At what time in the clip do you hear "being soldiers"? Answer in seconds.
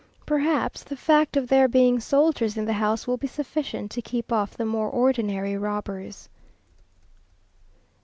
1.67-2.57